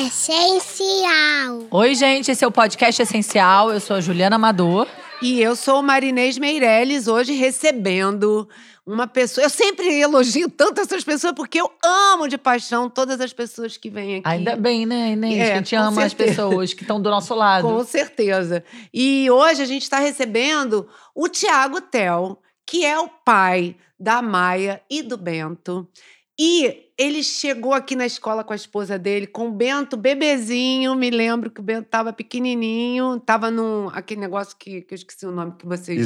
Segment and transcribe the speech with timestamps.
[0.00, 1.66] Essencial.
[1.70, 3.70] Oi, gente, esse é o Podcast Essencial.
[3.70, 4.88] Eu sou a Juliana Amador.
[5.20, 8.48] E eu sou Marinês Meirelles, hoje recebendo
[8.86, 9.44] uma pessoa.
[9.44, 13.90] Eu sempre elogio tanto essas pessoas porque eu amo de paixão todas as pessoas que
[13.90, 14.28] vêm aqui.
[14.28, 15.38] Ainda bem, né, Inês?
[15.38, 16.30] É, que a gente ama as certeza.
[16.30, 17.68] pessoas que estão do nosso lado.
[17.68, 18.64] Com certeza.
[18.94, 24.80] E hoje a gente está recebendo o Tiago Tel, que é o pai da Maia
[24.88, 25.86] e do Bento.
[26.42, 30.94] E ele chegou aqui na escola com a esposa dele, com o Bento bebezinho.
[30.94, 35.26] Me lembro que o Bento estava pequenininho, estava num aquele negócio que, que eu esqueci
[35.26, 36.00] o nome que vocês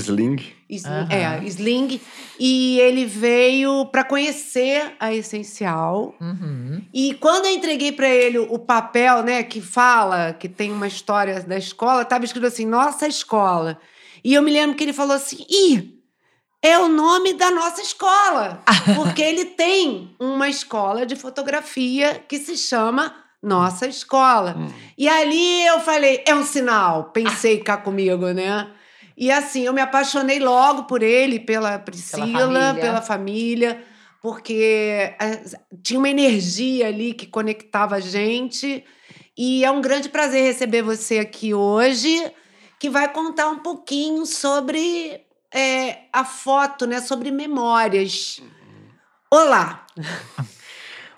[0.68, 0.90] Sling.
[0.90, 1.08] Aham.
[1.08, 2.00] É, Sling.
[2.40, 6.16] E ele veio para conhecer a Essencial.
[6.20, 6.82] Uhum.
[6.92, 11.40] E quando eu entreguei para ele o papel, né, que fala, que tem uma história
[11.42, 13.78] da escola, estava escrito assim: Nossa Escola.
[14.24, 15.94] E eu me lembro que ele falou assim: Ih,
[16.64, 18.62] é o nome da nossa escola.
[18.96, 24.56] Porque ele tem uma escola de fotografia que se chama Nossa Escola.
[24.58, 24.68] Hum.
[24.96, 27.10] E ali eu falei: É um sinal.
[27.12, 28.70] Pensei cá comigo, né?
[29.16, 32.74] E assim, eu me apaixonei logo por ele, pela Priscila, família.
[32.74, 33.84] pela família,
[34.20, 35.44] porque eh,
[35.82, 38.82] tinha uma energia ali que conectava a gente.
[39.36, 42.32] E é um grande prazer receber você aqui hoje,
[42.80, 45.23] que vai contar um pouquinho sobre
[45.54, 47.00] eh, a foto, né?
[47.00, 48.42] Sobre memórias.
[49.30, 49.86] Olá!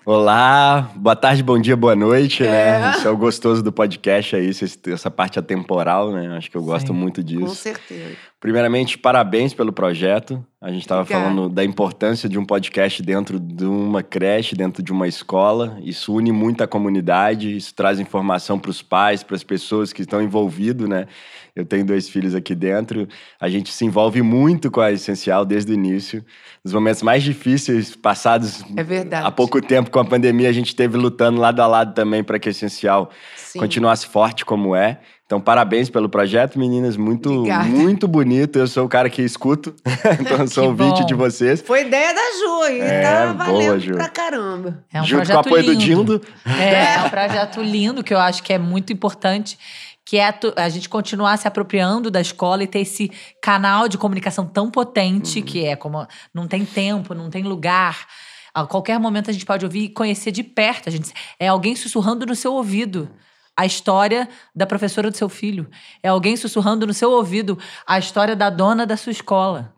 [0.05, 2.79] Olá, boa tarde, bom dia, boa noite, É.
[2.79, 2.93] né?
[2.97, 4.49] Isso é o gostoso do podcast aí,
[4.93, 6.37] essa parte atemporal, né?
[6.37, 6.93] Acho que eu gosto Sim.
[6.93, 7.55] muito Com disso.
[7.55, 8.15] certeza.
[8.39, 10.45] Primeiramente, parabéns pelo projeto.
[10.61, 14.91] A gente estava falando da importância de um podcast dentro de uma creche, dentro de
[14.91, 15.79] uma escola.
[15.81, 20.01] Isso une muito a comunidade, isso traz informação para os pais, para as pessoas que
[20.01, 21.07] estão envolvidos, né?
[21.55, 23.07] Eu tenho dois filhos aqui dentro.
[23.39, 26.23] A gente se envolve muito com a Essencial desde o início.
[26.63, 29.25] Nos momentos mais difíceis passados É verdade.
[29.25, 32.37] há pouco tempo com a pandemia, a gente esteve lutando lado a lado também para
[32.37, 33.57] que a Essencial Sim.
[33.57, 34.99] continuasse forte como é.
[35.27, 36.95] Então, parabéns pelo projeto, meninas.
[36.95, 37.65] Muito, Obrigada.
[37.65, 38.57] muito bonito.
[38.57, 39.75] Eu sou o cara que escuto,
[40.21, 41.61] então eu sou ouvinte de vocês.
[41.61, 43.95] Foi ideia da Ju, e É, tá boa, Ju.
[43.95, 44.85] pra caramba.
[44.91, 46.19] É um Junto com o projeto apoio do lindo.
[46.19, 46.21] Dindo.
[46.45, 49.59] É, é um projeto lindo que eu acho que é muito importante,
[50.05, 53.11] que é a gente continuar se apropriando da escola e ter esse
[53.43, 58.05] canal de comunicação tão potente, que é como não tem tempo, não tem lugar.
[58.53, 60.87] A qualquer momento a gente pode ouvir e conhecer de perto.
[60.87, 63.09] A gente, é alguém sussurrando no seu ouvido
[63.57, 65.67] a história da professora do seu filho.
[66.03, 67.57] É alguém sussurrando no seu ouvido
[67.87, 69.73] a história da dona da sua escola.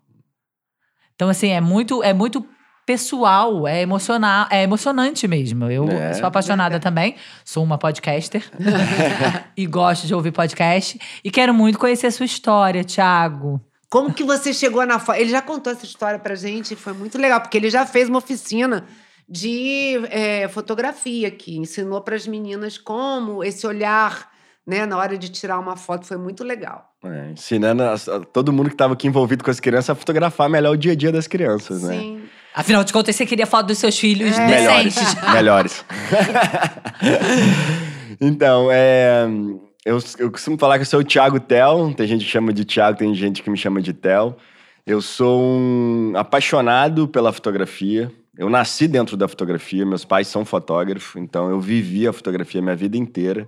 [1.16, 2.46] Então, assim, é muito, é muito
[2.86, 5.70] pessoal, é emocional, é emocionante mesmo.
[5.70, 6.14] Eu É.
[6.14, 8.44] sou apaixonada também, sou uma podcaster
[9.56, 13.62] e gosto de ouvir podcast e quero muito conhecer a sua história, Thiago.
[13.90, 15.18] Como que você chegou na foto?
[15.20, 18.18] Ele já contou essa história pra gente, foi muito legal, porque ele já fez uma
[18.20, 18.86] oficina
[19.30, 24.30] de é, fotografia aqui, ensinou para as meninas como esse olhar,
[24.66, 26.90] né, na hora de tirar uma foto, foi muito legal.
[27.04, 30.50] É, ensinando a- a- todo mundo que estava aqui envolvido com as crianças a fotografar
[30.50, 31.98] melhor o dia a dia das crianças, né?
[31.98, 32.24] Sim.
[32.54, 34.46] Afinal de contas, você queria foto dos seus filhos É.
[34.48, 34.96] Melhores.
[34.96, 35.32] decentes.
[35.34, 35.86] Melhores.
[38.20, 39.28] então, é,
[39.86, 41.94] eu, eu costumo falar que eu sou o Thiago Tel.
[41.96, 44.36] Tem gente que chama de Thiago, tem gente que me chama de Tel.
[44.86, 48.12] Eu sou um apaixonado pela fotografia.
[48.40, 52.74] Eu nasci dentro da fotografia, meus pais são fotógrafos, então eu vivi a fotografia minha
[52.74, 53.46] vida inteira.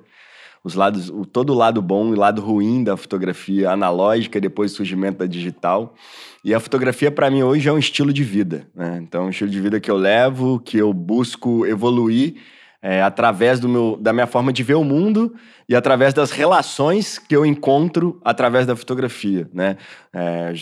[0.66, 4.76] Os lados, o, todo o lado bom e lado ruim da fotografia analógica depois o
[4.76, 5.96] surgimento da digital.
[6.44, 8.68] E a fotografia, para mim, hoje é um estilo de vida.
[8.76, 9.00] Né?
[9.02, 12.36] Então, é um estilo de vida que eu levo, que eu busco evoluir
[12.82, 15.34] é, através do meu, da minha forma de ver o mundo
[15.70, 19.50] e através das relações que eu encontro através da fotografia.
[19.54, 19.78] Né?
[20.12, 20.54] É,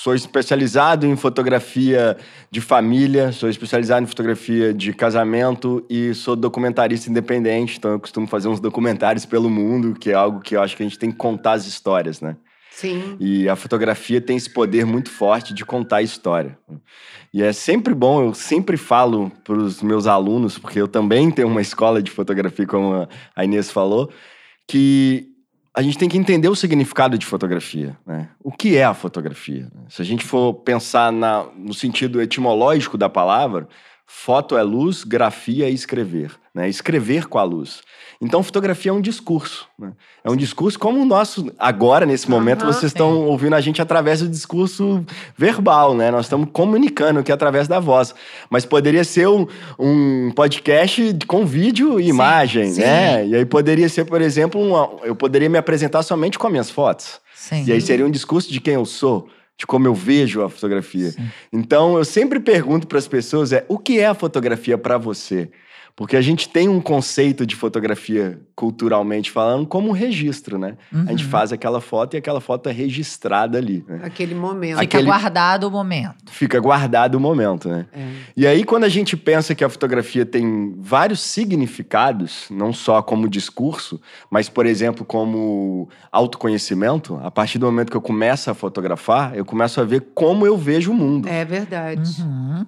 [0.00, 2.16] Sou especializado em fotografia
[2.52, 8.24] de família, sou especializado em fotografia de casamento e sou documentarista independente, então eu costumo
[8.24, 11.10] fazer uns documentários pelo mundo, que é algo que eu acho que a gente tem
[11.10, 12.36] que contar as histórias, né?
[12.70, 13.16] Sim.
[13.18, 16.56] E a fotografia tem esse poder muito forte de contar a história.
[17.34, 21.48] E é sempre bom, eu sempre falo para os meus alunos, porque eu também tenho
[21.48, 24.08] uma escola de fotografia, como a- Inês falou,
[24.64, 25.27] que
[25.78, 27.96] a gente tem que entender o significado de fotografia.
[28.04, 28.28] Né?
[28.42, 29.68] O que é a fotografia?
[29.88, 33.68] Se a gente for pensar na- no sentido etimológico da palavra,
[34.10, 36.30] foto é luz, grafia é escrever.
[36.54, 36.66] Né?
[36.68, 37.82] Escrever com a luz.
[38.20, 39.68] Então, fotografia é um discurso.
[39.78, 39.92] né?
[40.24, 43.80] É um discurso como o nosso, agora, nesse momento, Aham, vocês estão ouvindo a gente
[43.82, 45.04] através do discurso
[45.36, 46.10] verbal, né?
[46.10, 48.12] Nós estamos comunicando aqui através da voz.
[48.50, 49.46] Mas poderia ser um,
[49.78, 52.80] um podcast com vídeo e Sim, imagem, sim.
[52.80, 53.26] né?
[53.26, 56.70] E aí poderia ser, por exemplo, uma- eu poderia me apresentar somente com as minhas
[56.70, 57.20] fotos.
[57.36, 57.62] Sim.
[57.66, 59.28] E aí seria um discurso de quem eu sou,
[59.58, 61.10] de como eu vejo a fotografia.
[61.10, 61.28] Sim.
[61.52, 65.50] Então, eu sempre pergunto para as pessoas é, o que é a fotografia para você?
[65.98, 70.76] Porque a gente tem um conceito de fotografia, culturalmente falando, como um registro, né?
[70.92, 71.30] A gente Uhum.
[71.30, 73.84] faz aquela foto e aquela foto é registrada ali.
[73.88, 74.02] né?
[74.04, 74.78] Aquele momento.
[74.78, 76.30] Fica aquele- guardado o momento.
[76.30, 77.86] Fica guardado o momento, né?
[77.92, 78.10] É.
[78.36, 83.28] E aí, quando a gente pensa que a fotografia tem vários significados, não só como
[83.28, 89.34] discurso, mas, por exemplo, como autoconhecimento, a partir do momento que eu começo a fotografar,
[89.34, 91.28] eu começo a ver como eu vejo o mundo.
[91.28, 92.22] É verdade.
[92.22, 92.64] Uhum.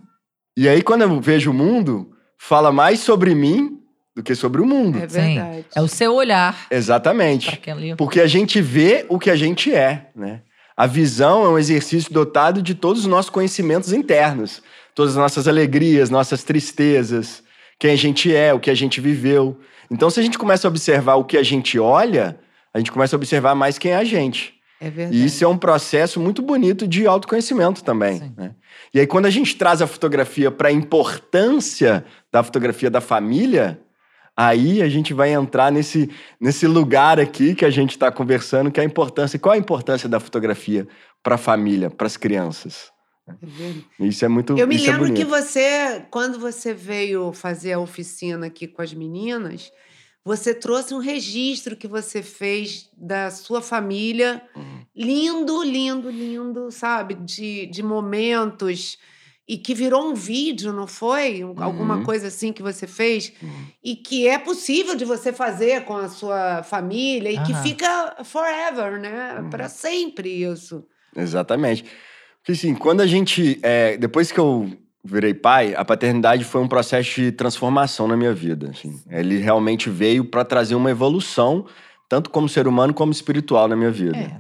[0.59, 2.11] E aí, quando eu vejo o mundo,
[2.41, 3.79] fala mais sobre mim
[4.17, 4.99] do que sobre o mundo.
[4.99, 5.35] É Sim.
[5.35, 5.67] verdade.
[5.77, 7.51] É o seu olhar Exatamente.
[7.51, 7.95] aquele.
[7.95, 10.41] Porque a gente vê o que a gente é, né?
[10.75, 14.63] A visão é um exercício dotado de todos os nossos conhecimentos internos,
[14.95, 17.43] todas as nossas alegrias, nossas tristezas,
[17.79, 19.61] quem a gente é, o que a gente viveu.
[19.91, 22.41] Então, se a gente começa a observar o que a gente olha,
[22.73, 24.55] a gente começa a observar mais quem é a gente.
[24.81, 25.19] É verdade.
[25.19, 28.33] E isso é um processo muito bonito de autoconhecimento também.
[28.37, 28.55] Né?
[28.95, 33.79] E aí, quando a gente traz a fotografia para a importância da fotografia da família,
[34.35, 36.09] aí a gente vai entrar nesse,
[36.41, 39.39] nesse lugar aqui que a gente está conversando, que é a importância.
[39.39, 40.89] Qual a importância da fotografia
[41.23, 42.91] para a família, para as crianças?
[43.29, 44.07] É.
[44.07, 45.29] Isso é muito Eu me é lembro que bonito.
[45.29, 49.71] você, quando você veio fazer a oficina aqui com as meninas,
[50.25, 54.43] você trouxe um registro que você fez da sua família.
[54.55, 54.85] Uhum.
[54.95, 57.15] Lindo, lindo, lindo, sabe?
[57.15, 58.99] De, de momentos.
[59.49, 61.43] E que virou um vídeo, não foi?
[61.43, 62.05] Um- Alguma Uhum.
[62.05, 63.33] coisa assim que você fez.
[63.43, 63.67] Uhum.
[63.83, 67.31] E que é possível de você fazer com a sua família.
[67.33, 69.41] E que fica forever, né?
[69.41, 69.51] Uhum.
[69.51, 70.85] Para sempre isso.
[71.17, 71.85] Exatamente.
[72.39, 73.59] Porque assim, quando a gente.
[73.63, 74.71] é, depois que eu
[75.05, 78.71] virei pai, a paternidade foi um processo de transformação na minha vida.
[78.71, 79.01] assim.
[79.11, 81.67] Ele realmente veio para trazer uma evolução,
[82.09, 84.17] tanto como ser humano como espiritual na minha vida.
[84.17, 84.37] É.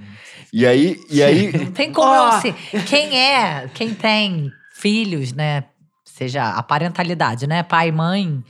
[0.52, 1.00] E aí.
[1.08, 2.54] E aí Não tem como não ser.
[2.86, 5.64] Quem é, quem tem filhos, né?
[6.04, 7.62] Seja a parentalidade, né?
[7.62, 8.44] Pai e mãe,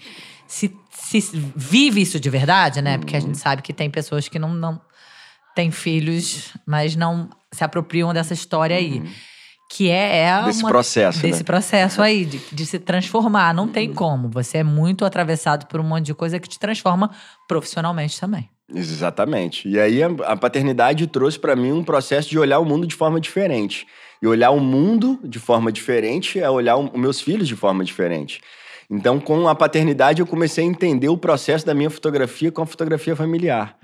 [0.46, 1.20] se, se
[1.54, 2.98] vive isso de verdade, né?
[2.98, 3.26] Porque a Uhum.
[3.26, 4.80] gente sabe que tem pessoas que não, não
[5.54, 9.02] têm filhos, mas não se apropriam dessa história aí.
[9.72, 11.22] Que é, é desse uma- processo.
[11.22, 11.44] desse né?
[11.44, 13.54] processo aí, de, de se transformar.
[13.54, 14.28] Não tem como.
[14.28, 17.08] Você é muito atravessado por um monte de coisa que te transforma
[17.46, 18.50] profissionalmente também.
[18.74, 19.68] Exatamente.
[19.68, 22.96] E aí a, a paternidade trouxe para mim um processo de olhar o mundo de
[22.96, 23.86] forma diferente.
[24.20, 28.40] E olhar o mundo de forma diferente é olhar os meus filhos de forma diferente.
[28.92, 32.66] Então, com a paternidade, eu comecei a entender o processo da minha fotografia com a
[32.66, 33.76] fotografia familiar.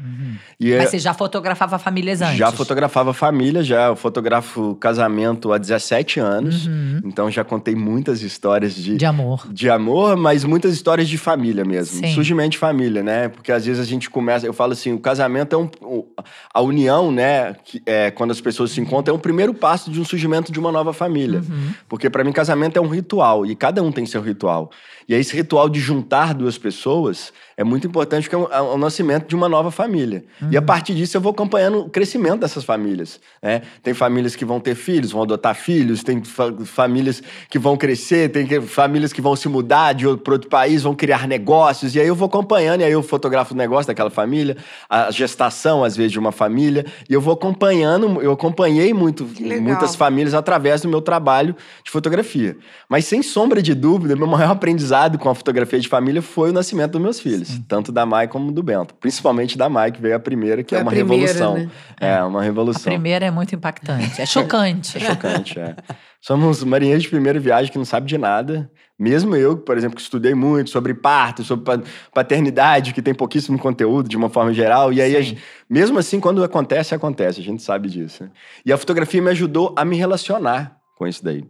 [0.59, 2.37] E é- Mas você já fotografava famílias antes?
[2.37, 6.67] já fotografava família, já eu fotografo casamento há 17 anos.
[6.67, 7.01] Uhum.
[7.05, 9.47] Então, já contei muitas histórias de, De amor.
[9.53, 12.01] de amor, mas muitas histórias de família mesmo.
[12.01, 12.13] Sim.
[12.13, 13.29] Surgimento de família, né?
[13.29, 15.71] Porque às vezes a gente começa, eu falo assim, o casamento é um.
[15.83, 16.07] o-
[16.53, 17.55] A união, né?
[17.65, 20.59] Que é, quando as pessoas se encontram, é um primeiro passo de um surgimento de
[20.59, 21.41] uma nova família.
[21.49, 21.71] Uhum.
[21.89, 24.71] Porque para mim, casamento é um ritual e cada um tem seu ritual.
[25.09, 28.61] E aí, esse ritual de juntar duas pessoas é muito importante porque é o, é
[28.75, 30.25] o nascimento de uma nova família.
[30.51, 33.19] E a partir disso, eu vou acompanhando o crescimento dessas famílias.
[33.43, 33.63] Né?
[33.83, 38.29] Tem famílias que vão ter filhos, vão adotar filhos, tem fa- famílias que vão crescer,
[38.31, 41.95] tem que- famílias que vão se mudar de outro, para outro país, vão criar negócios.
[41.95, 44.57] E aí eu vou acompanhando, e aí eu fotografo o negócio daquela família,
[44.91, 46.85] a gestação, às vezes, de uma família.
[47.09, 49.27] E eu vou acompanhando, eu acompanhei muito,
[49.63, 52.57] muitas famílias através do meu trabalho de fotografia.
[52.89, 56.53] Mas sem sombra de dúvida, meu maior aprendizado com a fotografia de família foi o
[56.53, 58.95] nascimento dos meus filhos, tanto da Mai como do Bento.
[58.95, 61.55] Principalmente da Mai, que veio a primeira, que Foi é a uma primeira, revolução.
[61.55, 61.71] né?
[62.01, 62.83] É, uma A revolução.
[62.85, 64.21] primeira é muito impactante.
[64.21, 64.97] É chocante.
[64.97, 65.77] É chocante, é.
[66.21, 68.71] Somos marinheiros de primeira viagem que não sabe de nada.
[68.99, 71.83] Mesmo eu, por exemplo, que estudei muito sobre parto, sobre pa-
[72.15, 74.93] paternidade, que tem pouquíssimo conteúdo de uma forma geral.
[74.93, 77.41] E aí, a gente- mesmo assim, quando acontece, acontece.
[77.41, 78.25] A gente sabe disso.
[78.25, 78.31] né?
[78.65, 81.45] E a fotografia me ajudou a me relacionar com isso daí.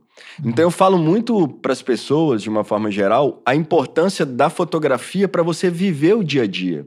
[0.45, 5.29] Então, eu falo muito para as pessoas, de uma forma geral, a importância da fotografia
[5.29, 6.87] para você viver o dia a dia.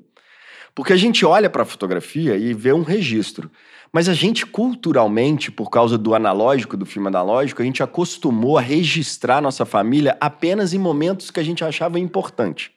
[0.76, 3.50] Porque a gente olha para a fotografia e vê um registro.
[3.92, 8.62] Mas a gente, culturalmente, por causa do analógico, do filme analógico, a gente acostumou a
[8.62, 12.72] registrar nossa família apenas em momentos que a gente achava importante.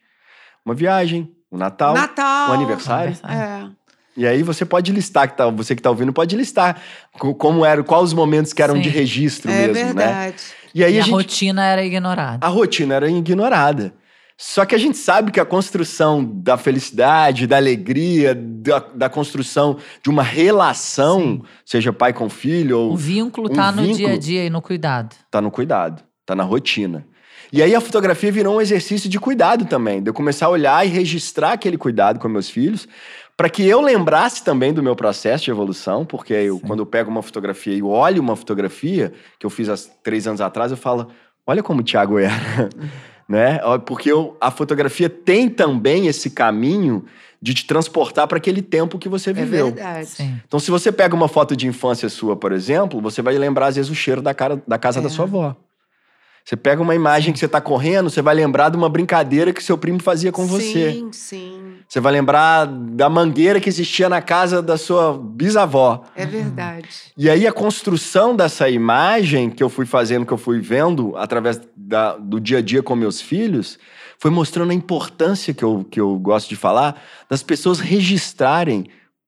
[0.65, 2.51] Uma viagem, um Natal, Natal.
[2.51, 3.15] um aniversário.
[3.29, 3.69] É.
[4.17, 6.81] E aí você pode listar, que tá, você que está ouvindo, pode listar
[7.19, 8.95] co- como era, quais os momentos que eram de Sim.
[8.97, 10.07] registro É mesmo, né?
[10.07, 10.43] verdade.
[10.75, 12.47] E aí e a a gente rotina era ignorada.
[12.47, 13.95] a rotina era ignorada.
[14.37, 19.77] Só que a gente sabe que a construção da felicidade, da alegria, da, da construção
[20.03, 21.43] de uma relação, Sim.
[21.65, 24.61] seja pai com filho ou O vínculo um tá no dia a dia e no
[24.61, 25.15] cuidado.
[25.31, 27.07] tá no cuidado, tá na rotina.
[27.53, 30.87] E aí a fotografia virou um exercício de cuidado também, de eu começar a olhar
[30.87, 32.89] e registrar aquele cuidado com meus filhos,
[33.43, 37.11] para que eu lembrasse também do meu processo de evolução, porque eu, quando eu pego
[37.11, 41.09] uma fotografia e olho uma fotografia que eu fiz há três anos atrás, eu falo,
[41.45, 42.33] olha como o Thiago era.
[43.29, 43.59] né?
[43.85, 47.05] Porque eu- a fotografia tem também esse caminho
[47.41, 49.73] de te transportar para aquele tempo que você É viveu.
[49.73, 50.07] verdade.
[50.07, 50.41] Sim.
[50.47, 53.75] Então, se você pega uma foto de infância sua, por exemplo, você vai lembrar, às
[53.75, 55.03] vezes, o cheiro da, cara, da casa É.
[55.03, 55.57] da sua avó.
[56.45, 59.63] Você pega uma imagem que você tá correndo, você vai lembrar de uma brincadeira que
[59.63, 60.93] seu primo fazia com você.
[60.93, 61.75] Sim, sim.
[61.89, 66.05] Você vai lembrar da mangueira que existia na casa da sua bisavó.
[66.17, 66.89] É verdade.
[67.17, 71.61] E aí a construção dessa imagem que eu fui fazendo, que eu fui vendo através
[71.77, 73.79] da- do dia a dia com meus filhos,
[74.19, 78.87] foi mostrando a importância que eu, que eu gosto de falar das pessoas registrarem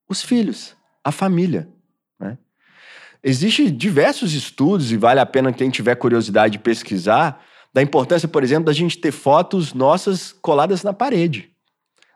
[0.09, 1.69] os filhos, a família.
[3.25, 7.41] Existem diversos estudos, e vale a pena quem tiver curiosidade de pesquisar,
[7.73, 11.51] da importância, por exemplo, da gente ter fotos nossas coladas na parede.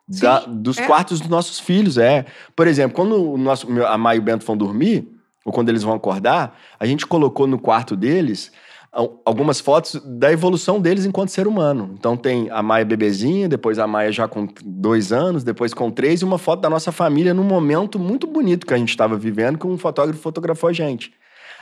[0.07, 0.87] Da- Sim, dos é.
[0.87, 2.27] quartos dos nossos filhos, é.
[2.55, 5.09] Por exemplo, quando o nosso, a Maia e o Bento vão dormir,
[5.45, 8.53] ou quando eles vão acordar, a gente colocou no quarto deles
[8.91, 11.95] algumas fotos da evolução deles enquanto ser humano.
[11.99, 16.21] Então tem a Maia bebezinha, depois a Maia já com dois anos, depois com três,
[16.21, 19.59] e uma foto da nossa família num momento muito bonito que a gente estava vivendo,
[19.59, 21.13] que um fotógrafo fotografou a gente.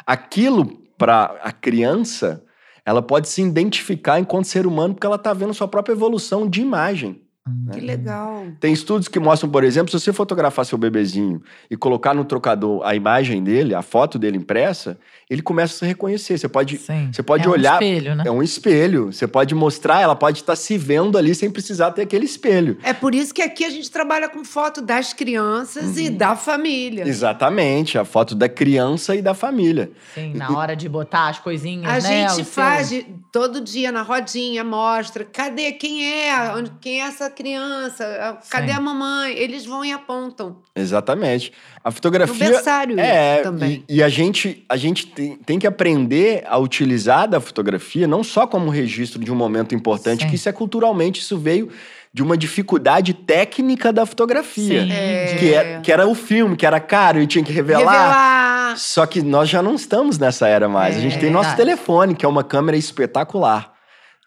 [0.07, 0.67] Aquilo,
[0.97, 2.45] para a criança,
[2.85, 6.61] ela pode se identificar enquanto ser humano porque ela está vendo sua própria evolução de
[6.61, 7.27] imagem.
[7.73, 8.45] Que legal.
[8.59, 11.41] Tem estudos que mostram, por exemplo, se você fotografar seu bebezinho
[11.71, 15.85] e colocar no trocador a imagem dele, a foto dele impressa, ele começa a se
[15.87, 16.39] reconhecer.
[16.39, 17.11] Você pode, Sim.
[17.13, 17.75] você pode é olhar.
[17.75, 18.25] Um espelho, né?
[18.27, 19.07] É um espelho.
[19.13, 22.79] Você pode mostrar, ela pode estar se vendo ali sem precisar ter aquele espelho.
[22.83, 27.07] É por isso que aqui a gente trabalha com foto das crianças e da família.
[27.07, 29.91] Exatamente, a foto da criança e da família.
[30.15, 32.29] Sim, na hora de botar as coisinhas, A né?
[32.29, 35.25] gente seu- faz de- todo dia na rodinha, mostra.
[35.25, 36.53] Cadê quem é?
[36.55, 38.39] Onde- Quem é essa criança?
[38.51, 38.75] Cadê Sim.
[38.79, 39.33] a mamãe?
[39.37, 40.59] Eles vão e apontam.
[40.75, 41.53] Exatamente.
[41.83, 42.51] A No fotografia.
[42.51, 43.85] berçário É, também.
[43.89, 48.23] E, e a gente, a gente tem, tem que aprender a utilizar da fotografia não
[48.23, 50.29] só como registro de um momento importante, Sim.
[50.29, 51.71] que isso é culturalmente, isso veio
[52.13, 54.83] de uma dificuldade técnica da fotografia.
[54.85, 55.37] Sim, É.
[55.39, 57.81] Que, é- que era o filme, que era caro e tinha que revelar.
[57.81, 58.77] Revelar.
[58.77, 60.97] Só que nós já não estamos nessa era mais.
[60.97, 63.73] a gente É tem nosso telefone, que é uma câmera espetacular.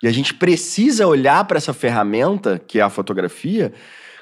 [0.01, 3.73] E a gente precisa olhar para essa ferramenta, que é a fotografia,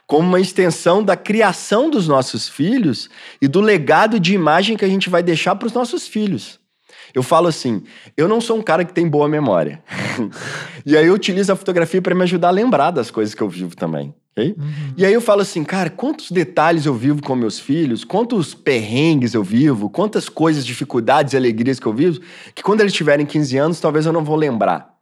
[0.07, 3.09] como uma extensão da criação dos nossos filhos
[3.41, 6.59] e do legado de imagem que a gente vai deixar para os nossos filhos.
[7.13, 7.83] Eu falo assim,
[8.15, 9.83] eu não sou um cara que tem boa memória.
[10.85, 13.49] e aí eu utilizo a fotografia para me ajudar a lembrar das coisas que eu
[13.49, 14.13] vivo também.
[14.31, 14.55] ok?
[14.57, 14.93] Uhum.
[14.95, 19.33] E aí eu falo assim, cara, quantos detalhes eu vivo com meus filhos, quantos perrengues
[19.33, 22.21] eu vivo, quantas coisas, dificuldades e alegrias que eu vivo,
[22.55, 24.96] que quando eles tiverem 15 anos, talvez eu não vou lembrar.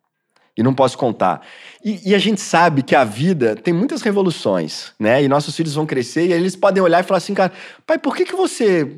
[0.57, 1.41] E não posso contar.
[1.83, 5.21] E, e a gente sabe que a vida tem muitas revoluções, né?
[5.21, 7.51] E nossos filhos vão crescer e eles podem olhar e falar assim, cara,
[7.85, 8.89] pai, por que, que você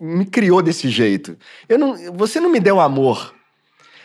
[0.00, 1.36] me criou desse jeito?
[1.68, 3.34] Eu não, você não me deu amor.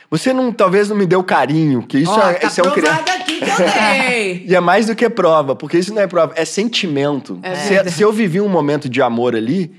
[0.09, 2.71] Você não, talvez não me deu carinho, que isso Ó, é, tá isso é um
[2.71, 3.01] criança.
[3.01, 4.45] aqui que.
[4.47, 7.39] E é mais do que prova, porque isso não é prova, é sentimento.
[7.43, 9.73] É se, se eu vivi um momento de amor ali,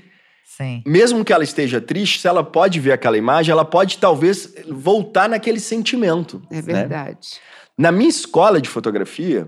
[0.61, 0.83] Sim.
[0.85, 5.29] mesmo que ela esteja triste, se ela pode ver aquela imagem, ela pode talvez voltar
[5.29, 6.41] naquele sentimento.
[6.51, 6.61] É né?
[6.61, 7.39] verdade.
[7.77, 9.47] Na minha escola de fotografia,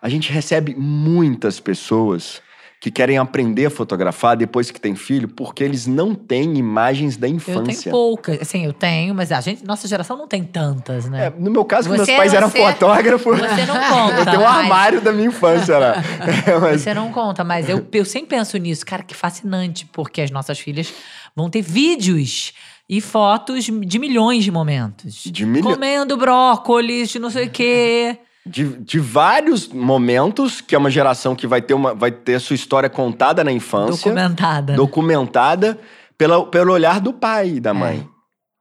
[0.00, 2.42] a gente recebe muitas pessoas
[2.82, 7.28] que querem aprender a fotografar depois que tem filho, porque eles não têm imagens da
[7.28, 7.64] Eu infância.
[7.84, 8.40] tenho poucas.
[8.42, 11.26] Assim, eu tenho, mas a gente, nossa geração não tem tantas, né?
[11.26, 14.16] É, no meu caso, que meus Você- pais eram você- fotógrafos, Você não conta.
[14.18, 15.94] eu tenho um mas- armário da minha infância lá.
[16.44, 18.84] É, mas- Você não conta, mas eu, eu sempre penso nisso.
[18.84, 20.92] Cara, que fascinante, porque as nossas filhas
[21.36, 22.52] vão ter vídeos
[22.90, 25.22] e fotos de milhões de momentos.
[25.24, 28.18] De milho- Comendo brócolis, de não sei o quê.
[28.44, 32.54] De, de vários momentos, que é uma geração que vai ter, uma, vai ter sua
[32.54, 34.72] história contada na infância, Documentada.
[34.72, 34.76] né?
[34.76, 35.78] documentada
[36.18, 37.72] pela, pelo olhar do pai e da É.
[37.72, 38.08] mãe.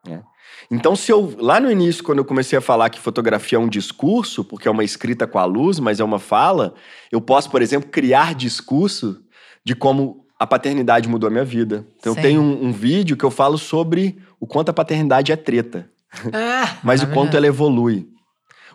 [0.08, 0.22] né?
[0.70, 3.68] Então, se eu, lá no início, quando eu comecei a falar que fotografia é um
[3.68, 6.74] discurso, porque é uma escrita com a luz, mas é uma fala,
[7.12, 9.20] eu posso, por exemplo, criar discurso
[9.66, 11.86] de como a paternidade mudou a minha vida.
[12.00, 12.20] Então, Sim.
[12.20, 15.88] eu tenho um, um vídeo que eu falo sobre o quanto a paternidade é treta
[16.34, 18.08] Ah, mas o quanto ela evolui.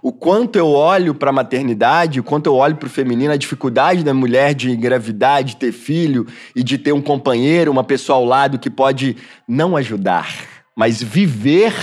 [0.07, 3.37] O quanto eu olho para a maternidade, o quanto eu olho para o feminino, a
[3.37, 8.19] dificuldade da mulher de engravidar, de ter filho e de ter um companheiro, uma pessoa
[8.19, 9.17] ao lado que pode
[9.49, 10.29] não ajudar,
[10.77, 11.75] mas viver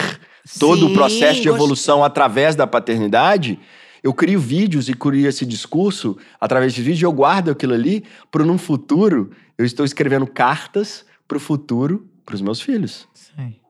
[0.58, 3.60] todo o Sim, processo de evolução através da paternidade.
[4.02, 8.06] Eu crio vídeos e crio esse discurso através de vídeos e eu guardo aquilo ali
[8.32, 13.06] para num futuro eu estou escrevendo cartas para o futuro para os meus filhos.
[13.14, 13.63] Sim.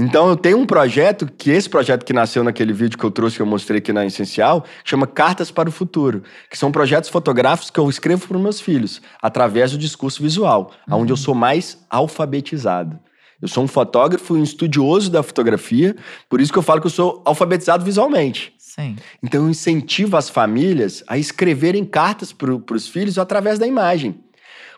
[0.00, 3.34] Então eu tenho um projeto, que esse projeto que nasceu naquele vídeo que eu trouxe,
[3.34, 7.68] que eu mostrei aqui na Essencial, chama Cartas para o Futuro, que são projetos fotográficos
[7.68, 11.84] que eu escrevo para os meus filhos, através do discurso visual, onde eu sou mais
[11.90, 12.96] alfabetizado.
[13.42, 15.96] Eu sou um fotógrafo e um estudioso da fotografia,
[16.28, 18.54] por isso que eu falo que eu sou alfabetizado visualmente.
[18.56, 18.94] Sim.
[19.20, 24.20] Então eu incentivo as famílias a escreverem cartas para os filhos através da imagem.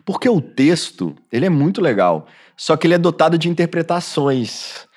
[0.03, 4.89] Porque o texto, ele é muito legal, só que ele é dotado de interpretações.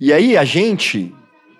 [0.00, 1.14] E aí a gente,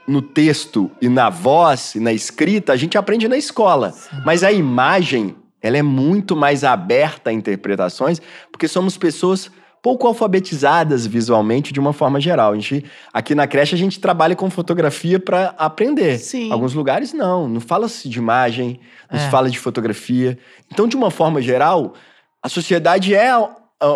[0.06, 3.94] no texto e na voz e na escrita, a gente aprende na escola.
[4.24, 8.20] Mas a imagem, ela é muito mais aberta a interpretações,
[8.52, 9.50] porque somos pessoas
[9.82, 12.52] pouco alfabetizadas visualmente de uma forma geral.
[12.52, 16.18] A gente, aqui na creche a gente trabalha com fotografia para aprender.
[16.18, 16.50] Sim.
[16.50, 19.30] Alguns lugares não, não fala-se de imagem, não se É.
[19.30, 20.36] fala de fotografia.
[20.72, 21.94] Então, de uma forma geral,
[22.42, 23.30] a sociedade é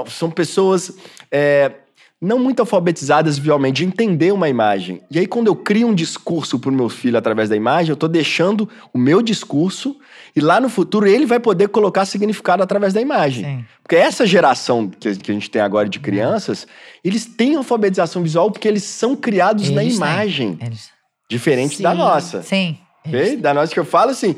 [0.06, 0.92] são pessoas
[1.30, 1.72] é,
[2.20, 5.00] não muito alfabetizadas visualmente de entender uma imagem.
[5.10, 7.94] E aí, quando eu crio um discurso para o meu filho através da imagem, eu
[7.94, 9.96] estou deixando o meu discurso
[10.36, 13.44] e lá no futuro ele vai poder colocar significado através da imagem.
[13.44, 13.64] Sim.
[13.82, 16.66] Porque essa geração que, a gente tem agora de crianças,
[17.02, 20.06] eles têm alfabetização visual porque eles são criados na Eles têm.
[20.06, 20.90] imagem, Eles-
[21.28, 21.82] diferente Sim.
[21.84, 22.42] da nossa.
[22.42, 22.76] Sim.
[23.06, 23.36] ok?
[23.38, 24.36] Da nossa que eu falo assim,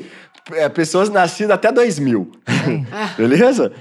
[0.53, 2.31] é, pessoas nascidas até 2000,
[2.65, 2.85] Sim.
[3.17, 3.73] beleza?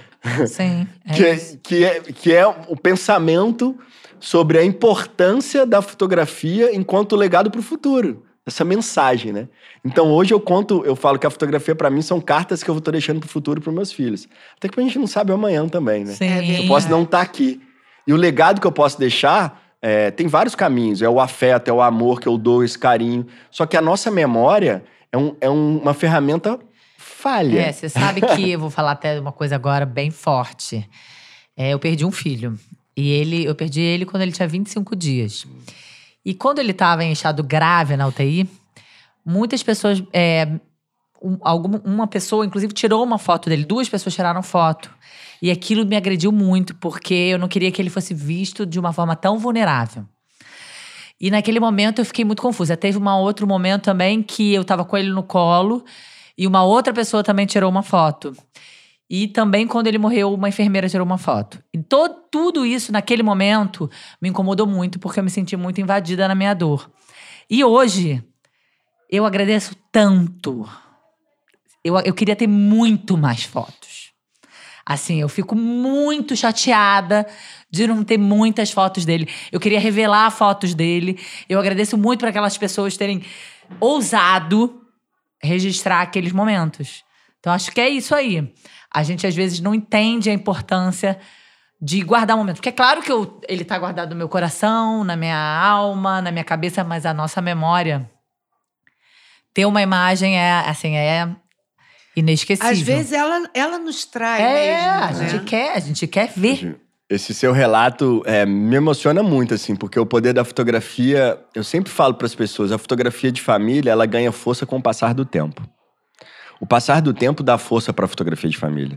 [0.48, 0.86] Sim.
[1.06, 3.76] É que, que, é, que é o pensamento
[4.24, 8.22] sobre a importância da fotografia enquanto legado para o futuro.
[8.46, 9.48] Essa mensagem, né?
[9.84, 12.78] Então hoje eu conto, eu falo que a fotografia para mim são cartas que eu
[12.78, 14.28] estou deixando para o futuro para meus filhos.
[14.56, 16.12] Até que a gente não sabe amanhã também, né?
[16.12, 16.62] Sim.
[16.62, 17.60] Eu posso não estar aqui.
[18.06, 21.02] E o legado que eu posso deixar é, tem vários caminhos.
[21.02, 23.26] É o afeto, é o amor que eu dou, esse carinho.
[23.50, 26.58] Só que a nossa memória é, um- é um- uma ferramenta
[26.96, 27.60] falha.
[27.60, 30.88] É, você sabe que eu vou falar até uma coisa agora bem forte.
[31.56, 32.56] É, eu perdi um filho.
[32.96, 35.46] E ele, eu perdi ele quando ele tinha 25 dias.
[36.24, 38.48] E quando ele estava em estado grave na UTI,
[39.24, 40.02] muitas pessoas.
[40.12, 40.48] é,
[41.22, 43.64] um- alguma, uma pessoa, inclusive, tirou uma foto dele.
[43.64, 44.90] Duas pessoas tiraram foto.
[45.40, 48.92] E aquilo me agrediu muito, porque eu não queria que ele fosse visto de uma
[48.92, 50.04] forma tão vulnerável.
[51.20, 52.76] E naquele momento eu fiquei muito confusa.
[52.76, 55.84] Teve um outro momento também que eu tava com ele no colo
[56.36, 58.36] e uma outra pessoa também tirou uma foto.
[59.14, 61.62] E também quando ele morreu, uma enfermeira tirou uma foto.
[61.70, 63.90] E to- tudo isso naquele momento
[64.22, 66.90] me incomodou muito porque eu me senti muito invadida na minha dor.
[67.50, 68.24] E hoje
[69.10, 70.66] eu agradeço tanto.
[71.84, 74.12] Eu, eu queria ter muito mais fotos.
[74.86, 77.26] Assim, eu fico muito chateada
[77.70, 79.28] de não ter muitas fotos dele.
[79.52, 81.20] Eu queria revelar fotos dele.
[81.50, 83.22] Eu agradeço muito para aquelas pessoas terem
[83.78, 84.80] ousado
[85.42, 87.04] registrar aqueles momentos.
[87.38, 88.52] Então, acho que é isso aí.
[88.94, 91.18] A gente, às vezes, não entende a importância
[91.80, 92.60] de guardar momentos.
[92.60, 96.30] Porque é claro que eu- ele tá guardado no meu coração, na minha alma, na
[96.30, 98.08] minha cabeça, mas a nossa memória.
[99.54, 101.28] Ter uma imagem é, assim, é
[102.16, 102.70] inesquecível.
[102.72, 105.28] Às vezes ela, ela nos trai É, mesmo, a né?
[105.28, 106.80] gente quer, a gente quer ver.
[107.10, 111.92] Esse seu relato é, me emociona muito, assim, porque o poder da fotografia, eu sempre
[111.92, 115.24] falo para as pessoas, a fotografia de família, ela ganha força com o passar do
[115.26, 115.62] tempo.
[116.62, 118.96] O passar do tempo dá força para a fotografia de família.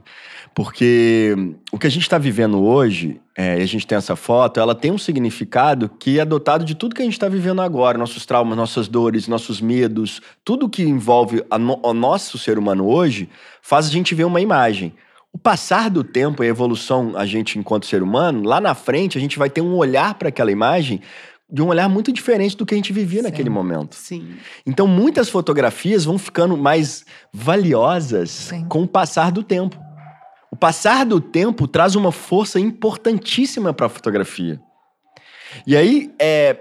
[0.54, 1.36] Porque
[1.71, 4.75] o que a gente está vivendo hoje, é, e a gente tem essa foto, ela
[4.75, 8.23] tem um significado que é dotado de tudo que a gente está vivendo agora, nossos
[8.23, 13.28] traumas, nossas dores, nossos medos, tudo que envolve no- o nosso ser humano hoje,
[13.63, 14.93] faz a gente ver uma imagem.
[15.34, 19.17] O passar do tempo e a evolução, a gente enquanto ser humano, lá na frente
[19.17, 21.01] a gente vai ter um olhar para aquela imagem
[21.49, 23.25] de um olhar muito diferente do que a gente vivia Sim.
[23.25, 23.95] naquele momento.
[23.95, 24.36] Sim.
[24.65, 28.65] Então, muitas fotografias vão ficando mais valiosas Sim.
[28.67, 29.77] com o passar do tempo.
[30.51, 34.60] O passar do tempo traz uma força importantíssima para a fotografia.
[35.67, 36.58] E aí é,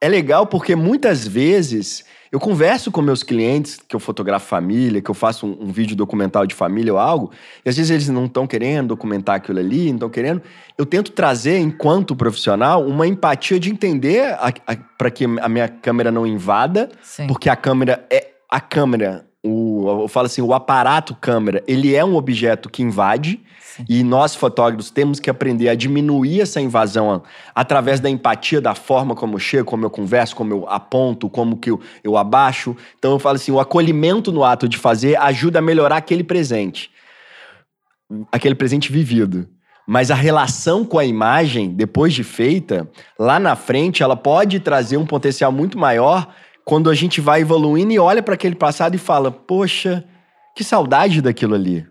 [0.00, 5.10] é legal porque muitas vezes eu converso com meus clientes, que eu fotografo família, que
[5.10, 7.30] eu faço um, um vídeo documental de família ou algo,
[7.62, 10.40] e às vezes eles não estão querendo documentar aquilo ali, não estão querendo.
[10.78, 14.34] Eu tento trazer, enquanto profissional, uma empatia de entender
[14.96, 17.26] para que a minha câmera não invada, Sim.
[17.26, 19.26] porque a câmera é a câmera,
[19.82, 23.84] o, eu falo assim, o aparato câmera, ele é um objeto que invade Sim.
[23.88, 27.22] e nós fotógrafos temos que aprender a diminuir essa invasão
[27.54, 31.56] através da empatia, da forma como eu chego, como eu converso, como eu aponto, como
[31.56, 32.76] que eu, eu abaixo.
[32.98, 36.90] Então eu falo assim, o acolhimento no ato de fazer ajuda a melhorar aquele presente.
[38.30, 39.48] Aquele presente vivido.
[39.86, 44.96] Mas a relação com a imagem, depois de feita, lá na frente, ela pode trazer
[44.96, 46.28] um potencial muito maior
[46.64, 50.04] quando a gente vai evoluindo e olha para aquele passado e fala: Poxa,
[50.54, 51.86] que saudade daquilo ali.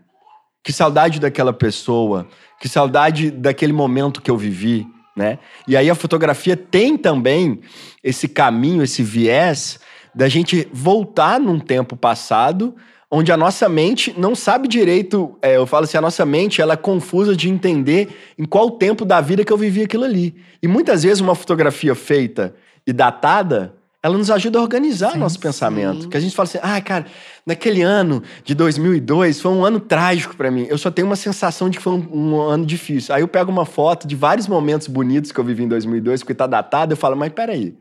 [0.64, 2.28] Que saudade daquela pessoa.
[2.60, 5.40] Que saudade daquele momento que eu vivi, né?
[5.68, 7.62] E aí a fotografia tem também
[8.04, 9.80] esse caminho, esse viés
[10.14, 12.76] da gente voltar num tempo passado
[13.12, 16.74] onde a nossa mente não sabe direito, é, eu falo assim, a nossa mente ela
[16.74, 18.08] é confusa de entender
[18.40, 20.34] em qual tempo da vida que eu vivi aquilo ali.
[20.64, 22.56] E muitas vezes uma fotografia feita
[22.88, 26.04] e datada, ela nos ajuda a organizar Sim, nosso pensamento.
[26.04, 26.10] sim.
[26.10, 27.06] Que a gente fala assim, ah, cara,
[27.46, 30.66] naquele ano de 2002 foi um ano trágico pra mim.
[30.70, 33.14] Eu só tenho uma sensação de que foi um, um ano difícil.
[33.14, 36.34] Aí eu pego uma foto de vários momentos bonitos que eu vivi em 2002, porque
[36.34, 37.76] tá datado, eu falo, mas peraí,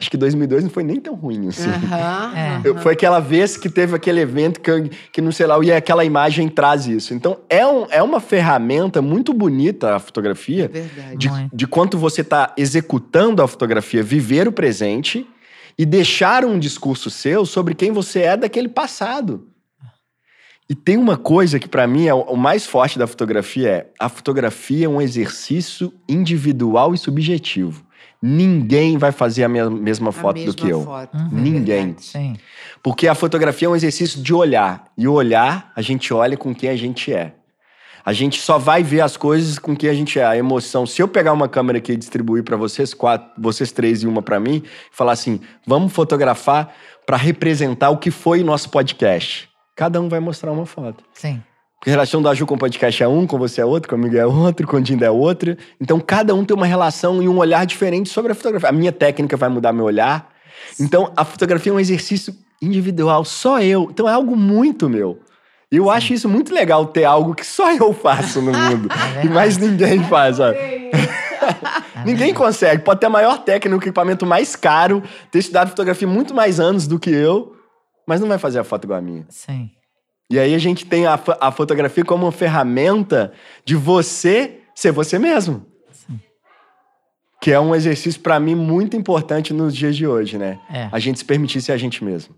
[0.00, 1.68] acho que 2002 não foi nem tão ruim assim.
[1.68, 2.32] Aham,
[2.74, 2.80] É.
[2.80, 6.48] foi aquela vez que teve aquele evento que, que não sei lá, e aquela imagem
[6.48, 7.12] traz isso.
[7.12, 11.16] Então, é, um- é uma ferramenta muito bonita a fotografia, Verdade.
[11.18, 15.26] de, de quanto você está executando a fotografia, viver o presente
[15.78, 19.48] e deixar um discurso seu sobre quem você é daquele passado.
[20.68, 24.08] E tem uma coisa que para mim é o, mais forte da fotografia é a
[24.08, 27.84] fotografia é um exercício individual e subjetivo.
[28.20, 30.82] Ninguém vai fazer a me- mesma A foto mesma do que eu.
[30.82, 31.28] foto, Uhum.
[31.30, 31.84] é Ninguém.
[31.86, 32.04] verdade.
[32.04, 32.36] Sim.
[32.82, 34.86] Porque a fotografia é um exercício de olhar.
[34.98, 37.34] E o olhar, a gente olha com quem a gente é.
[38.06, 40.24] A gente só vai ver as coisas com quem a gente é.
[40.24, 40.86] A emoção.
[40.86, 44.22] Se eu pegar uma câmera aqui e distribuir para vocês quatro, vocês três e uma
[44.22, 46.72] para mim, e falar assim: vamos fotografar
[47.04, 49.48] para representar o que foi nosso podcast.
[49.74, 51.02] Cada um vai mostrar uma foto.
[51.12, 51.42] Sim.
[51.80, 54.16] Porque a relação da Ju com o podcast é um, com você é outro, comigo
[54.16, 55.58] é outro, com o Dinda é outra.
[55.80, 58.68] Então, cada um tem uma relação e um olhar diferente sobre a fotografia.
[58.68, 60.30] A minha técnica vai mudar meu olhar.
[60.80, 63.88] Então, a fotografia é um exercício individual, só eu.
[63.90, 65.18] Então, é algo muito meu.
[65.70, 68.88] E eu acho isso muito legal, ter algo que só eu faço no mundo.
[69.20, 70.58] É e mais ninguém faz, sabe?
[72.04, 72.82] Ninguém consegue.
[72.82, 76.86] Pode ter a maior técnica, o equipamento mais caro, ter estudado fotografia muito mais anos
[76.86, 77.56] do que eu,
[78.06, 79.26] mas não vai fazer a foto igual a minha.
[79.28, 79.70] Sim.
[80.30, 83.32] E aí a gente tem a, a fotografia como uma ferramenta
[83.64, 85.64] de você ser você mesmo.
[87.40, 90.58] Que é um exercício, pra mim, muito importante nos dias de hoje, né?
[90.72, 90.88] É.
[90.90, 92.34] A gente se permitir ser a gente mesmo.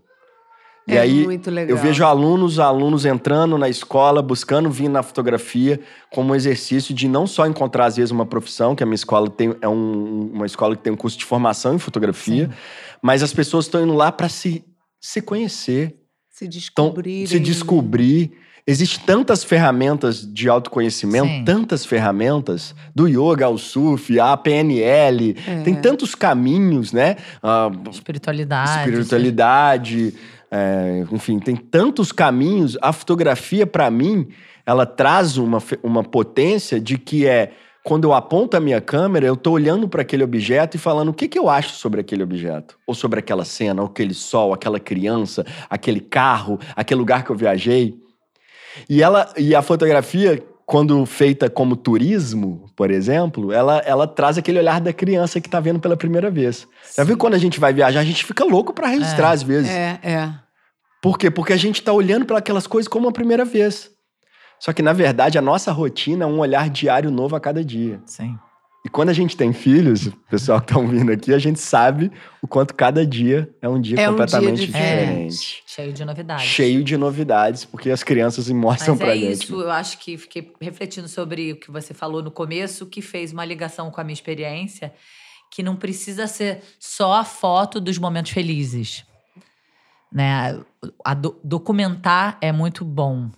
[0.89, 1.77] E É aí, muito legal.
[1.77, 5.79] eu vejo alunos, alunos entrando na escola, buscando vir na fotografia
[6.11, 9.29] como um exercício de não só encontrar, às vezes, uma profissão, que a minha escola
[9.29, 12.53] tem, é um- uma escola que tem um curso de formação em fotografia, Sim.
[13.01, 14.63] mas as pessoas estão indo lá para se,
[14.99, 15.95] se conhecer,
[16.29, 17.27] Se então, descobrir.
[17.27, 18.31] se descobrir.
[18.67, 21.43] Existem tantas ferramentas de autoconhecimento, Sim.
[21.43, 25.61] tantas ferramentas, do yoga ao surf, a PNL, É.
[25.63, 27.15] tem tantos caminhos, né?
[27.41, 28.79] Ah, Espiritualidade.
[28.81, 30.13] espiritualidade,
[30.51, 32.77] é, enfim, tem tantos caminhos.
[32.81, 34.27] A fotografia, para mim,
[34.65, 37.51] ela traz uma, uma potência de que é
[37.83, 41.13] quando eu aponto a minha câmera, eu tô olhando para aquele objeto e falando o
[41.13, 44.79] que, que eu acho sobre aquele objeto, ou sobre aquela cena, ou aquele sol, aquela
[44.79, 47.95] criança, aquele carro, aquele lugar que eu viajei.
[48.89, 54.59] E ela e a fotografia quando feita como turismo, por exemplo, ela, ela traz aquele
[54.59, 56.67] olhar da criança que tá vendo pela primeira vez.
[56.95, 59.33] Já viu quando a gente vai viajar, a gente fica louco para registrar É.
[59.33, 59.71] às vezes.
[59.71, 60.31] É, é.
[61.01, 61.31] Por quê?
[61.31, 63.89] Porque a gente tá olhando para aquelas coisas como a primeira vez.
[64.59, 67.99] Só que, na verdade, a nossa rotina é um olhar diário novo a cada dia.
[68.05, 68.37] Sim.
[68.89, 72.11] E quando a gente tem filhos, o pessoal que tá ouvindo aqui, a gente sabe
[72.41, 75.29] o quanto cada dia é um dia É um dia completamente diferente.
[75.29, 75.63] diferente.
[75.67, 76.43] Cheio de novidades.
[76.45, 79.43] Cheio de novidades, porque as crianças mostram Mas pra é gente.
[79.43, 83.31] isso, eu acho que fiquei refletindo sobre o que você falou no começo, que fez
[83.31, 84.91] uma ligação com a minha experiência,
[85.51, 89.05] que não precisa ser só a foto dos momentos felizes.
[90.11, 90.59] Né?
[91.05, 93.29] A do- documentar é muito bom.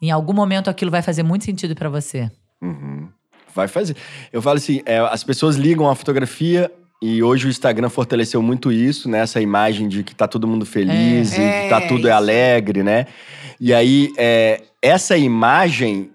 [0.00, 2.30] Em algum momento aquilo vai fazer muito sentido pra você.
[2.62, 3.08] Uhum.
[3.56, 3.96] Vai fazer.
[4.32, 6.70] Eu falo assim, é, as pessoas ligam a fotografia
[7.02, 9.20] e hoje o Instagram fortaleceu muito isso, né?
[9.20, 11.60] Essa imagem de que tá todo mundo feliz É.
[11.60, 12.12] e que tá É, tudo isso.
[12.12, 13.06] alegre, né?
[13.58, 16.10] E aí, é, essa imagem,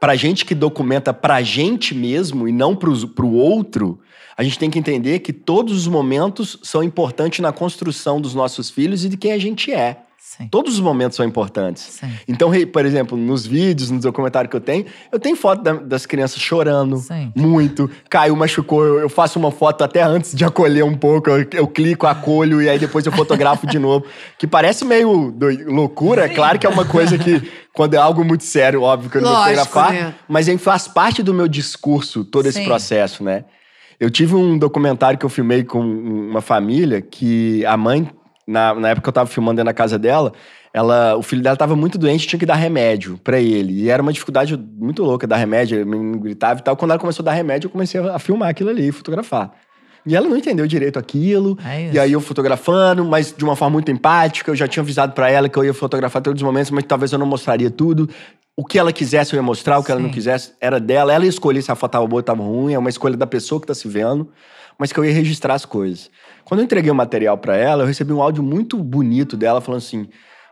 [0.00, 4.00] pra gente que documenta pra gente mesmo e não pros, pro outro,
[4.36, 8.70] a gente tem que entender que todos os momentos são importantes na construção dos nossos
[8.70, 9.98] filhos e de quem a gente é.
[10.28, 10.48] Sim.
[10.50, 11.82] Todos os momentos são importantes.
[11.84, 12.10] Sim.
[12.26, 16.04] Então, por exemplo, nos vídeos, nos documentários que eu tenho, eu tenho foto da- das
[16.04, 17.32] crianças chorando Sim.
[17.36, 17.88] muito.
[18.10, 21.30] Caiu, machucou, eu, eu faço uma foto até antes de acolher um pouco.
[21.30, 24.04] Eu, eu clico, acolho e aí depois eu fotografo de novo.
[24.36, 26.24] Que parece meio doi- loucura.
[26.24, 29.22] É claro que é uma coisa que, quando é algo muito sério, óbvio que eu
[29.22, 29.92] não vou fotografar.
[29.92, 30.14] né?
[30.28, 33.44] Mas faz parte do meu discurso todo esse processo, né?
[33.98, 38.10] Eu tive um documentário que eu filmei com uma família que a mãe,
[38.46, 40.32] na, na época que eu tava filmando da casa dela,
[40.72, 43.84] ela, o filho dela tava muito doente, tinha que dar remédio pra ele.
[43.84, 46.76] E era uma dificuldade muito louca dar remédio, o menino gritava e tal.
[46.76, 49.52] Quando ela começou a dar remédio, eu comecei a filmar aquilo ali, fotografar.
[50.06, 51.58] E ela não entendeu direito aquilo.
[51.64, 54.50] É E aí eu fotografando, mas de uma forma muito empática.
[54.50, 57.10] Eu já tinha avisado pra ela que eu ia fotografar todos os momentos, mas talvez
[57.10, 58.08] eu não mostraria tudo.
[58.56, 60.14] O que ela quisesse eu ia mostrar, o que ela não Sim.
[60.14, 61.12] quisesse era dela.
[61.12, 63.26] Ela ia escolher se a foto tava boa ou tava ruim, é uma escolha da
[63.26, 64.30] pessoa que tá se vendo,
[64.78, 66.10] mas que eu ia registrar as coisas.
[66.44, 69.78] Quando eu entreguei o material pra ela, eu recebi um áudio muito bonito dela falando
[69.78, 70.08] assim: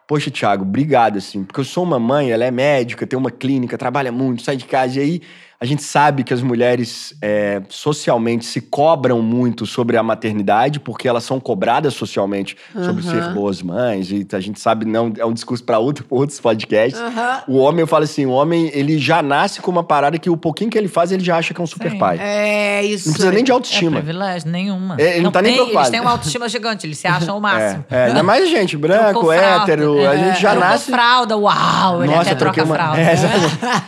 [0.07, 3.79] Poxa, Thiago, obrigado, assim, porque eu sou uma mãe, ela é médica, tem uma clínica,
[3.79, 5.23] trabalha muito, sai de casa, e aí
[5.61, 11.09] A gente sabe que as mulheres é, socialmente se cobram muito sobre a maternidade, porque
[11.09, 14.11] elas são cobradas socialmente sobre ser boas mães.
[14.11, 17.01] E a gente sabe, não é um discurso para outro, outros podcasts.
[17.01, 17.43] Aham.
[17.49, 20.37] O homem, eu falo assim, o homem, ele já nasce com uma parada que o
[20.37, 21.99] pouquinho que ele faz, ele já acha que é um super Sim.
[21.99, 22.19] pai.
[22.21, 23.09] É isso.
[23.09, 23.93] Não precisa nem de É autoestima.
[24.01, 24.97] privilégio, nenhuma.
[24.99, 25.85] É, ele não tá nem tem, preocupado.
[25.87, 27.85] Eles têm uma autoestima gigante, eles se acham o máximo.
[27.91, 30.91] É, é, ainda mais gente, branco, hétero, a É, gente já nasce.
[30.91, 33.01] fralda, uau, ele até troca troquei uma, fralda.
[33.05, 33.17] É,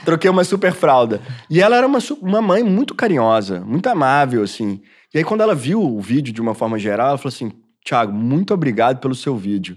[0.05, 1.20] troquei uma super fralda.
[1.50, 4.81] E ela era uma, uma mãe muito carinhosa, muito amável, assim.
[5.14, 7.53] E aí, quando ela viu o vídeo de uma forma geral, ela falou assim:
[7.85, 9.77] Tiago, muito obrigado pelo seu vídeo.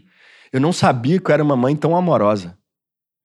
[0.52, 2.59] Eu não sabia que eu era uma mãe tão amorosa.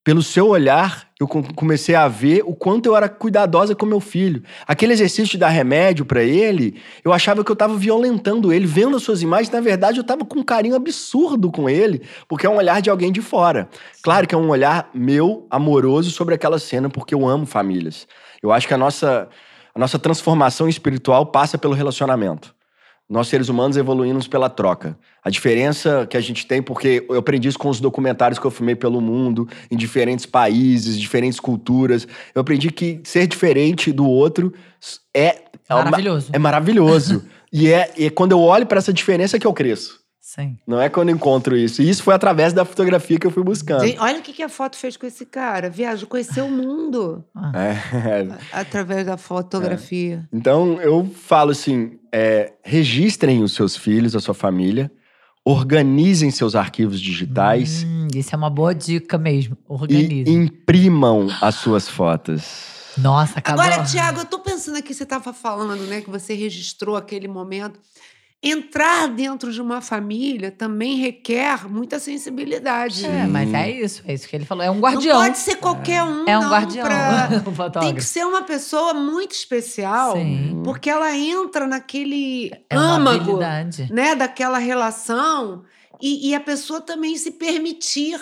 [0.05, 4.01] Pelo seu olhar, eu com- comecei a ver o quanto eu era cuidadosa com meu
[4.01, 4.43] filho.
[4.67, 8.97] Aquele exercício de dar remédio pra ele, eu achava que eu tava violentando ele, vendo
[8.99, 9.49] as suas imagens.
[9.51, 12.90] Na verdade, eu tava com um carinho absurdo com ele, porque é um olhar de
[12.90, 13.67] alguém de fora.
[14.03, 18.07] Claro que é um olhar meu, amoroso, sobre aquela cena, porque eu amo famílias.
[18.43, 19.27] Eu acho que a nossa,
[19.75, 22.54] a nossa transformação espiritual passa pelo relacionamento.
[23.09, 24.99] Nós, seres humanos, evoluímos pela troca.
[25.23, 28.51] A diferença que a gente tem, porque eu aprendi isso com os documentários que eu
[28.51, 32.09] filmei pelo mundo, em diferentes países, diferentes culturas.
[32.35, 34.55] Eu aprendi que ser diferente do outro
[35.14, 35.43] é...
[35.69, 36.31] é Maravilhoso.
[36.33, 37.25] é maravilhoso.
[37.53, 40.04] e é, é quando eu olho para essa diferença que eu cresço.
[40.27, 40.57] Sim.
[40.67, 41.83] Não é quando eu encontro isso.
[41.83, 43.85] E isso foi através da fotografia que eu fui buscando.
[43.85, 45.69] Gente, olha o que, que a foto fez com esse cara.
[45.69, 47.23] Viajou, conheceu o mundo
[47.55, 47.77] É.
[48.51, 50.27] através da fotografia.
[50.33, 54.91] Então, eu falo assim: é, registrem os seus filhos, a sua família,
[55.45, 59.59] organizem seus arquivos digitais Hum, isso é uma boa dica mesmo.
[59.61, 60.31] e Organize.
[60.31, 62.95] imprimam as suas fotos.
[62.97, 63.63] Nossa, acabou.
[63.63, 67.79] Agora, Tiago, eu tô pensando aqui, você estava falando, né, que você registrou aquele momento.
[68.45, 73.07] Entrar dentro de uma família também requer muita sensibilidade.
[73.07, 74.63] É, mas é isso, é isso que ele falou.
[74.65, 75.19] É um guardião.
[75.19, 76.85] Não pode ser qualquer um, é um não, guardião.
[76.87, 80.61] pra- Tem que ser uma pessoa muito especial, Sim.
[80.65, 83.39] porque ela entra naquele É âmago,
[83.91, 85.63] né, daquela relação
[86.01, 88.21] e, e a pessoa também se permitir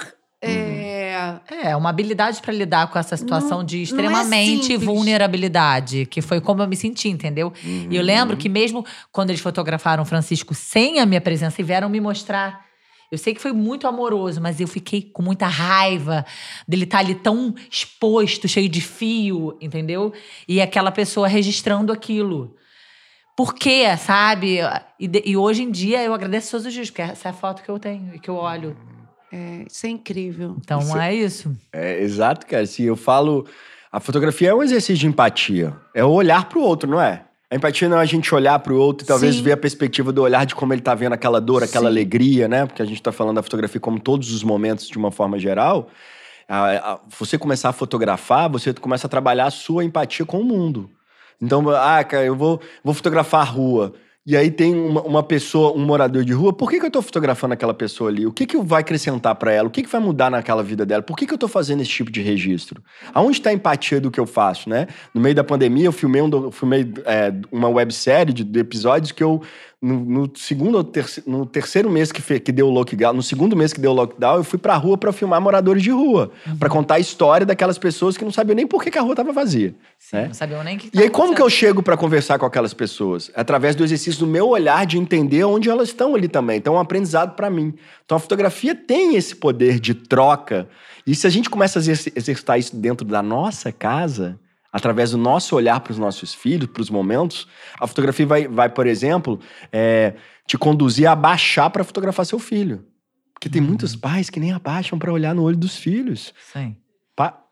[1.50, 4.84] é, É, uma habilidade pra lidar com essa situação Não- de é extremamente simples.
[4.84, 7.52] vulnerabilidade, que foi como eu me senti, entendeu?
[7.64, 11.64] E eu lembro que mesmo quando eles fotografaram o Francisco sem a minha presença e
[11.64, 12.64] vieram me mostrar.
[13.10, 16.24] Eu sei que foi muito amoroso, mas eu fiquei com muita raiva
[16.66, 20.14] dele estar ali tão exposto, cheio de fio, entendeu?
[20.48, 22.56] E aquela pessoa registrando aquilo.
[23.36, 24.60] Por quê, sabe?
[24.98, 27.62] E, e hoje em dia eu agradeço todos os dias, porque essa é a foto
[27.62, 28.74] que eu tenho e que eu olho.
[29.32, 30.56] É, isso é incrível.
[30.60, 31.56] Então Isso é isso.
[31.72, 32.66] É, exato, cara.
[32.66, 33.46] Se eu falo.
[33.90, 35.74] A fotografia é um exercício de empatia.
[35.94, 37.24] É o olhar pro outro, não é?
[37.50, 39.42] A empatia não é a gente olhar pro outro e talvez Sim.
[39.42, 41.92] ver a perspectiva do olhar de como ele tá vendo aquela dor, aquela Sim.
[41.92, 42.64] alegria, né?
[42.64, 45.90] Porque a gente tá falando da fotografia como todos os momentos de uma forma geral.
[46.48, 50.44] A- a- você começar a fotografar, você começa a trabalhar a sua empatia com o
[50.44, 50.88] mundo.
[51.40, 53.92] Então, ah, cara, eu vou, vou fotografar a rua.
[54.24, 57.02] E aí tem uma, uma pessoa, um morador de rua, por que, que eu tô
[57.02, 58.24] fotografando aquela pessoa ali?
[58.24, 59.66] O que, que vai acrescentar para ela?
[59.66, 61.02] O que, que vai mudar naquela vida dela?
[61.02, 62.80] Por que, que eu tô fazendo esse tipo de registro?
[63.12, 64.86] Aonde está a empatia do que eu faço, né?
[65.12, 69.24] No meio da pandemia, eu filmei, um, filmei é, uma websérie de, de episódios que
[69.24, 69.42] eu,
[69.82, 73.22] no, no segundo ou terceiro, no terceiro mês que, fe- que deu o lockdown, no
[73.22, 76.30] segundo mês que deu o lockdown, eu fui pra rua pra filmar moradores de rua.
[76.58, 79.16] pra contar a história daquelas pessoas que não sabiam nem por que, que a rua
[79.16, 79.74] tava vazia.
[79.98, 80.26] Sim, né?
[80.28, 82.72] Não sabiam nem o que E aí, como que eu chego para conversar com aquelas
[82.72, 83.30] pessoas?
[83.34, 86.58] Através do exercício do meu olhar de entender onde elas estão ali também.
[86.58, 87.74] Então, é um aprendizado para mim.
[88.04, 90.68] Então, a fotografia tem esse poder de troca.
[91.04, 94.38] E se a gente começa a exerci- exercitar isso dentro da nossa casa,
[94.72, 97.46] através do nosso olhar para os nossos filhos, para os momentos,
[97.78, 99.38] a fotografia vai, vai por exemplo,
[99.70, 100.14] é,
[100.46, 102.84] te conduzir a abaixar para fotografar seu filho.
[103.34, 106.32] Porque tem muitos pais que nem abaixam para olhar no olho dos filhos.
[106.52, 106.76] Sim.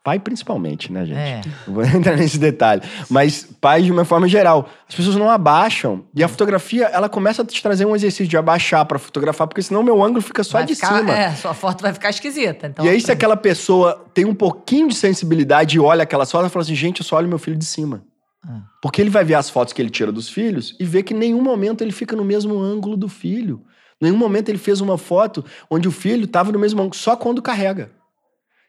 [0.03, 1.17] Pa- pai principalmente, né, gente?
[1.17, 1.41] É.
[1.67, 2.81] Não vou entrar nesse detalhe.
[3.09, 4.67] Mas pais de uma forma geral.
[4.89, 6.03] As pessoas não abaixam.
[6.15, 9.61] E a fotografia, ela começa a te trazer um exercício de abaixar pra fotografar, porque
[9.61, 11.15] senão meu ângulo fica só Vai de ficar- cima.
[11.15, 12.67] É, sua foto vai ficar esquisita.
[12.67, 16.39] Então, e aí, se aquela pessoa tem um pouquinho de sensibilidade e olha aquela foto,
[16.41, 18.03] ela fala assim: gente, eu só olho meu filho de cima.
[18.43, 18.61] Ah.
[18.81, 21.17] Porque ele vai ver as fotos que ele tira dos filhos e vê que em
[21.17, 23.61] nenhum momento ele fica no mesmo ângulo do filho.
[24.01, 27.15] Em nenhum momento ele fez uma foto onde o filho estava no mesmo ângulo, só
[27.15, 27.91] quando carrega.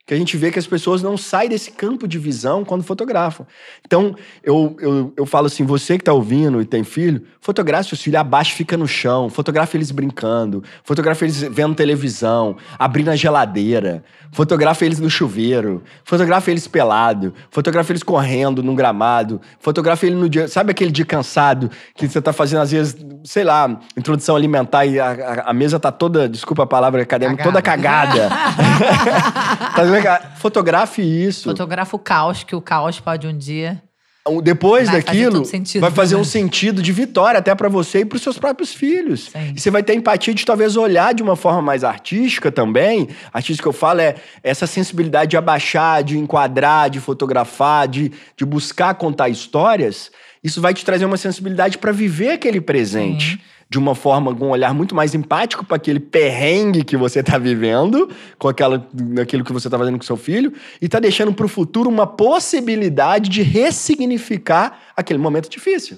[0.04, 3.46] Que a gente vê que as pessoas não saem desse campo de visão quando fotografam.
[3.86, 8.02] Então, eu, eu, eu falo assim: você que está ouvindo e tem filho, fotografe seus
[8.02, 14.02] filhos abaixo, fica no chão, fotografe eles brincando, fotografe eles vendo televisão, abrindo a geladeira,
[14.32, 20.28] fotografe eles no chuveiro, fotografe eles pelado, fotografe eles correndo num gramado, fotografe ele no
[20.28, 20.48] dia.
[20.48, 24.98] Sabe aquele dia cansado que você tá fazendo, às vezes, sei lá, introdução alimentar e
[24.98, 28.28] a, a- a mesa tá toda, desculpa a palavra acadêmica, toda cagada.
[29.92, 30.36] vendo?
[30.36, 31.44] Fotografe isso.
[31.44, 33.82] Fotografa o caos, que o caos pode um dia.
[34.42, 38.00] depois Vai fazer daquilo, todo sentido, vai fazer um sentido de vitória até pra você
[38.00, 39.30] e pros seus próprios filhos.
[39.32, 39.52] Sim.
[39.56, 43.08] E você vai ter empatia de talvez olhar de uma forma mais artística também.
[43.32, 48.44] Artística que eu falo é essa sensibilidade de abaixar, de enquadrar, de fotografar, de, de
[48.44, 50.10] buscar contar histórias.
[50.42, 53.40] Isso vai te trazer uma sensibilidade pra viver aquele presente.
[53.72, 57.38] De uma forma, com um olhar muito mais empático para aquele perrengue que você tá
[57.38, 58.06] vivendo,
[58.38, 58.86] com aquela,
[59.18, 63.30] aquilo que você tá fazendo com seu filho, e tá deixando pro futuro uma possibilidade
[63.30, 65.96] de ressignificar aquele momento difícil.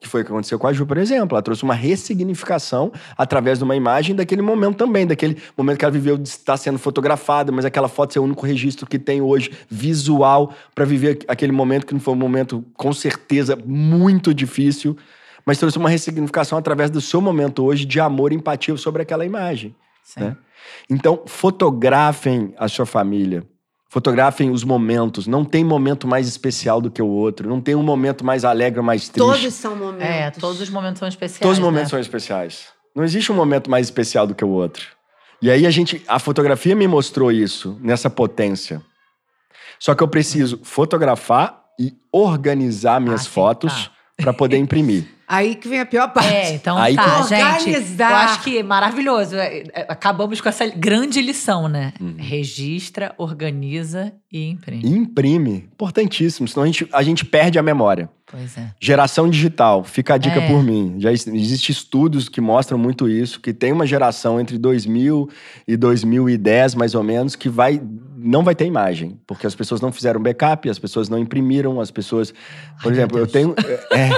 [0.00, 1.34] Que foi o que aconteceu com a Ju, por exemplo.
[1.34, 5.90] Ela trouxe uma ressignificação através de uma imagem daquele momento também, daquele momento que ela
[5.90, 9.50] viveu de estar sendo fotografada, mas aquela foto ser o único registro que tem hoje
[9.68, 14.96] visual para viver aquele momento que não foi um momento, com certeza, muito difícil,
[15.48, 19.24] mas trouxe uma ressignificação através do seu momento hoje de amor e empatia sobre aquela
[19.24, 19.74] imagem.
[20.04, 20.20] Sim.
[20.20, 20.36] né?
[20.90, 23.46] Então, fotografem a sua família.
[23.88, 25.26] Fotografem os momentos.
[25.26, 27.48] Não tem momento mais especial do que o outro.
[27.48, 29.26] Não tem um momento mais alegre ou mais triste.
[29.26, 30.06] Todos são momentos.
[30.06, 31.40] É, todos os momentos são especiais.
[31.40, 31.90] Todos os momentos né?
[31.92, 32.66] são especiais.
[32.94, 34.86] Não existe um momento mais especial do que o outro.
[35.40, 38.82] E aí a gente, a fotografia me mostrou isso nessa potência.
[39.78, 45.06] Só que eu preciso fotografar e organizar minhas Ah, sim, fotos para poder imprimir.
[45.28, 46.32] Aí que vem a pior parte.
[46.32, 47.28] É, então Aí tá, que-
[47.74, 47.96] gente.
[48.00, 49.36] Eu acho que é maravilhoso.
[49.36, 51.92] É, é, Acabamos com essa grande lição, né?
[52.00, 52.14] Uhum.
[52.18, 54.82] Registra, organiza e imprime.
[54.84, 55.68] E imprime.
[55.72, 58.08] Importantíssimo, senão a gente, a gente perde a memória.
[58.30, 58.70] Pois é.
[58.80, 60.46] Geração digital, fica a dica É.
[60.48, 60.96] por mim.
[60.98, 65.28] Já ex- existe estudos que mostram muito isso, que tem uma geração entre 2000
[65.66, 67.80] e 2010, mais ou menos, que vai
[68.20, 71.88] não vai ter imagem, porque as pessoas não fizeram backup, as pessoas não imprimiram, as
[71.90, 72.32] pessoas,
[72.82, 73.54] por Ai, exemplo, eu tenho
[73.92, 74.10] é,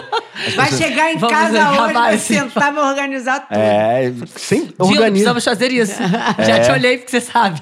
[0.57, 3.59] Vai chegar em Vamos casa hoje, vai sentar, vai organizar tudo.
[3.59, 6.01] é, sem Dino, organiza, precisamos fazer isso.
[6.47, 7.61] Já te olhei porque você sabe.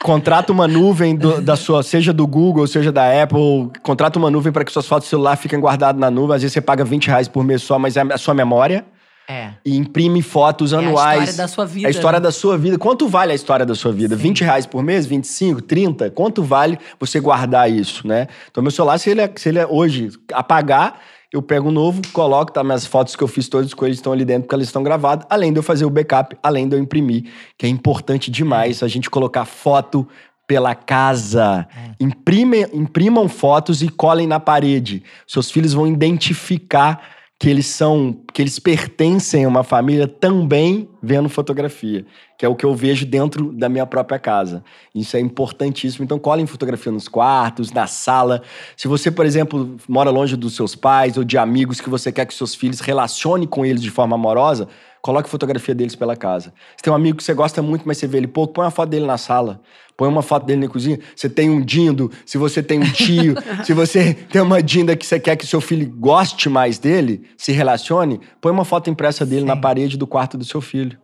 [0.00, 4.52] contrata uma nuvem do- da sua, seja do Google, seja da Apple, contrata uma nuvem
[4.52, 7.06] para que suas fotos do celular fiquem guardadas na nuvem, às vezes você paga 20
[7.06, 8.84] reais por mês só, mas é a sua memória.
[9.30, 9.50] É.
[9.62, 11.18] e imprime fotos É a anuais.
[11.28, 12.22] história da sua vida, A história né?
[12.22, 12.78] da sua vida.
[12.78, 14.16] Quanto vale a história da sua vida?
[14.16, 15.04] 20 reais por mês?
[15.04, 15.60] 25?
[15.60, 16.10] 30?
[16.12, 18.26] Quanto vale você guardar isso, né?
[18.50, 20.98] Então, meu celular, se ele, é- se ele é hoje apagar,
[21.32, 22.64] eu pego um novo, coloco, tá?
[22.64, 25.26] Minhas fotos que eu fiz todas com eles estão ali dentro porque elas estão gravadas,
[25.28, 27.24] além de eu fazer o backup, além de eu imprimir,
[27.56, 30.08] que é importante demais a gente colocar foto
[30.46, 31.68] pela casa.
[32.00, 35.02] Imprime, imprimam fotos e colhem na parede.
[35.26, 41.28] Seus filhos vão identificar que eles são, que eles pertencem a uma família também vendo
[41.28, 42.04] fotografia,
[42.36, 44.64] que é o que eu vejo dentro da minha própria casa.
[44.92, 46.04] Isso é importantíssimo.
[46.04, 48.42] Então, colhem fotografia nos quartos, na sala.
[48.76, 52.26] Se você, por exemplo, mora longe dos seus pais ou de amigos que você quer
[52.26, 54.66] que seus filhos relacione com eles de forma amorosa,
[55.02, 56.52] coloque fotografia deles pela casa.
[56.76, 58.70] Você tem um amigo que você gosta muito, mas você vê ele pouco, põe uma
[58.70, 59.60] foto dele na sala.
[59.96, 60.98] Põe uma foto dele na cozinha.
[61.14, 63.34] Você tem um dindo, se você tem um tio,
[63.64, 67.50] se você tem uma dinda que você quer que seu filho goste mais dele, se
[67.50, 69.60] relacione, põe uma foto impressa dele na Sim.
[69.60, 70.96] parede do quarto do seu filho.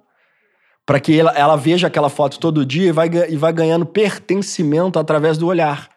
[0.87, 4.99] Para que ela, ela veja aquela foto todo dia e vai, e vai ganhando pertencimento
[4.99, 5.89] através do olhar.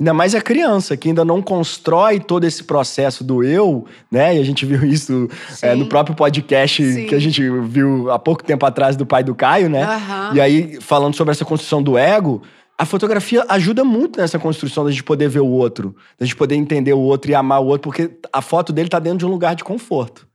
[0.00, 4.36] Ainda mais a criança, que ainda não constrói todo esse processo do eu, né?
[4.36, 5.28] E a gente viu isso
[5.60, 7.06] é, no próprio podcast Sim.
[7.06, 9.84] que a gente viu há pouco tempo atrás do pai do Caio, né?
[9.84, 10.32] Aham.
[10.34, 12.42] E aí, falando sobre essa construção do ego,
[12.76, 16.56] a fotografia ajuda muito nessa construção da gente poder ver o outro, da gente poder
[16.56, 19.30] entender o outro e amar o outro, porque a foto dele tá dentro de um
[19.30, 20.26] lugar de conforto.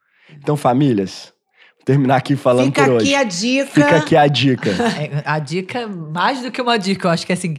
[0.42, 1.34] Então, famílias,
[1.78, 3.16] vou terminar aqui falando Fica por aqui hoje.
[3.16, 3.66] a dica.
[3.74, 4.70] Fica aqui a dica.
[4.98, 7.56] É, A dica, mais do que uma dica, eu acho que é assim: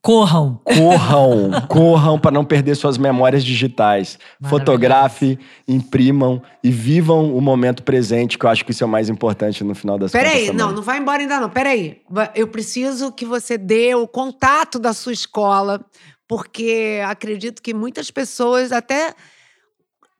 [0.00, 0.60] corram.
[0.64, 4.18] Corram, corram para não perder suas memórias digitais.
[4.44, 9.08] Fotografe, imprimam e vivam o momento presente, que eu acho que isso é o mais
[9.08, 10.28] importante no final das contas.
[10.28, 11.50] Peraí, não, não vai embora ainda não.
[11.50, 12.00] Peraí.
[12.34, 15.84] Eu preciso que você dê o contato da sua escola,
[16.26, 19.14] porque acredito que muitas pessoas, até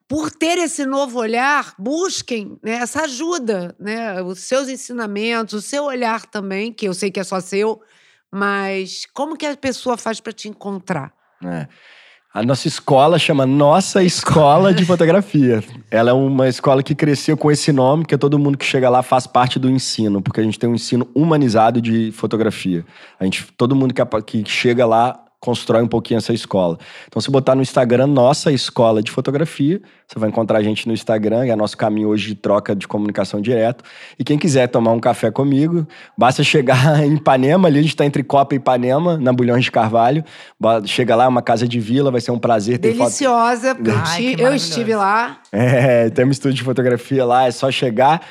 [0.06, 4.22] por ter esse novo olhar, busquem né, essa ajuda, né?
[4.22, 7.80] Os seus ensinamentos, o seu olhar também, que eu sei que é só seu,
[8.32, 11.12] mas como que a pessoa faz para te encontrar?
[11.44, 11.66] É.
[12.32, 15.64] A nossa escola chama Nossa Escola de Fotografia.
[15.90, 19.02] Ela é uma escola que cresceu com esse nome, porque todo mundo que chega lá
[19.02, 22.84] faz parte do ensino, porque a gente tem um ensino humanizado de fotografia.
[23.18, 26.78] A gente, todo mundo que, que chega lá constrói um pouquinho essa escola.
[27.06, 30.92] Então, se botar no Instagram Nossa Escola de Fotografia, você vai encontrar a gente no
[30.92, 33.84] Instagram, é nosso caminho hoje de troca de comunicação direto.
[34.18, 35.86] E quem quiser tomar um café comigo,
[36.16, 39.70] basta chegar em Ipanema, ali a gente está entre Copa e Ipanema, na Bulhões de
[39.70, 40.24] Carvalho.
[40.86, 43.06] Chega lá, é uma casa de vila, vai ser um prazer ter foto.
[43.06, 45.38] Deliciosa, porque eu Ai, eu estive lá.
[45.52, 48.26] É, tem um estúdio de fotografia lá, é só chegar.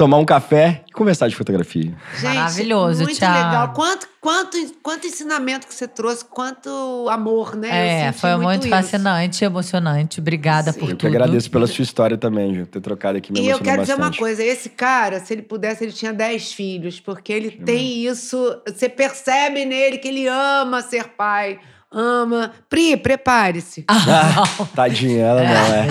[0.00, 1.94] Tomar um café e conversar de fotografia.
[2.14, 3.36] Gente, Maravilhoso, muito Thiago.
[3.50, 3.72] legal.
[3.74, 7.68] Quanto, quanto, quanto ensinamento que você trouxe, quanto amor, né?
[7.68, 8.70] Eu É, foi muito, isso.
[8.70, 10.18] fascinante, emocionante.
[10.18, 10.80] Obrigada Sim.
[10.80, 11.08] por Eu que tudo.
[11.10, 12.64] agradeço pela sua história também, Ju.
[12.64, 14.18] Ter trocado aqui me E eu quero dizer uma bastante.
[14.18, 18.56] coisa: esse cara, se ele pudesse, ele tinha 10 filhos, porque ele tem isso.
[18.66, 21.58] Você percebe nele que ele ama ser pai,
[21.92, 22.52] ama.
[22.68, 23.84] Pri, prepare-se.
[23.88, 25.86] Ah, Ah, tadinha, ela não é.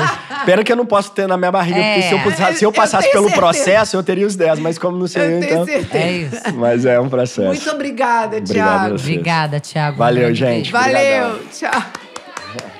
[0.46, 2.24] Pena que eu não posso ter na minha barriga, porque se eu, É.
[2.24, 3.42] pusesse- se eu Eu passasse tenho pelo certeza.
[3.42, 5.66] processo, eu teria os 10, mas como não sei eu eu, tenho então.
[5.66, 5.98] certeza.
[5.98, 6.56] é isso.
[6.56, 7.48] Mas é um processo.
[7.48, 8.96] Muito obrigada, Tiago.
[8.96, 9.98] Obrigada, Thiago.
[9.98, 10.72] Valeu, gente.
[10.72, 11.40] Valeu, Obrigadão.
[11.52, 11.84] tchau.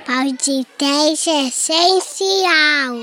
[0.06, 2.96] Podcast essencial.